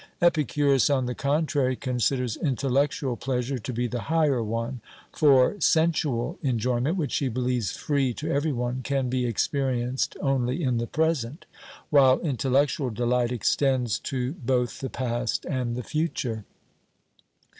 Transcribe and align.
Epicurus, 0.19 0.89
on 0.89 1.05
the 1.05 1.13
contrary, 1.13 1.75
considers 1.75 2.35
intellectual 2.37 3.15
pleasure 3.15 3.59
to 3.59 3.71
be 3.71 3.85
the 3.85 3.99
higher 4.09 4.43
one; 4.43 4.81
for 5.11 5.57
sensual 5.61 6.39
enjoyment, 6.41 6.97
which 6.97 7.17
he 7.17 7.27
believes 7.27 7.77
free 7.77 8.11
to 8.11 8.27
every 8.27 8.51
one, 8.51 8.81
can 8.81 9.09
be 9.09 9.27
experienced 9.27 10.17
only 10.19 10.63
in 10.63 10.79
the 10.79 10.87
present, 10.87 11.45
while 11.91 12.19
intellectual 12.21 12.89
delight 12.89 13.31
extends 13.31 13.99
to 13.99 14.31
both 14.43 14.79
the 14.79 14.89
past 14.89 15.45
and 15.45 15.75
the 15.75 15.83
future. 15.83 16.45